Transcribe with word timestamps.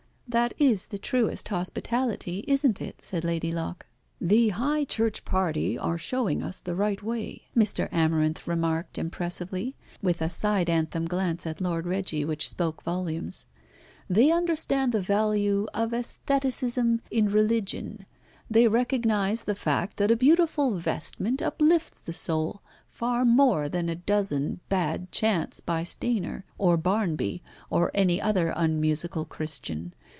"That 0.31 0.53
is 0.57 0.87
the 0.87 0.97
truest 0.97 1.49
hospitality, 1.49 2.45
isn't 2.47 2.81
it," 2.81 3.01
said 3.01 3.25
Lady 3.25 3.51
Locke. 3.51 3.85
"The 4.21 4.47
high 4.47 4.85
church 4.85 5.25
party 5.25 5.77
are 5.77 5.97
showing 5.97 6.41
us 6.41 6.61
the 6.61 6.73
right 6.73 7.03
way," 7.03 7.41
Mr. 7.53 7.91
Amarinth 7.91 8.47
remarked 8.47 8.97
impressively, 8.97 9.75
with 10.01 10.21
a 10.21 10.29
side 10.29 10.69
anthem 10.69 11.05
glance 11.05 11.45
at 11.45 11.59
Lord 11.59 11.85
Reggie 11.85 12.23
which 12.23 12.47
spoke 12.47 12.81
volumes. 12.83 13.45
"They 14.09 14.31
understand 14.31 14.93
the 14.93 15.01
value 15.01 15.67
of 15.73 15.91
æstheticism 15.91 17.01
in 17.11 17.27
religion. 17.27 18.05
They 18.49 18.69
recognise 18.69 19.43
the 19.43 19.53
fact 19.53 19.97
that 19.97 20.11
a 20.11 20.15
beautiful 20.15 20.77
vestment 20.77 21.41
uplifts 21.41 21.99
the 21.99 22.13
soul 22.13 22.61
far 22.87 23.25
more 23.25 23.67
than 23.67 23.89
a 23.89 23.95
dozen 23.95 24.61
bad 24.69 25.11
chants 25.11 25.59
by 25.59 25.83
Stainer, 25.83 26.45
or 26.57 26.77
Barnby, 26.77 27.43
or 27.69 27.91
any 27.93 28.21
other 28.21 28.53
unmusical 28.55 29.25
Christian. 29.25 29.93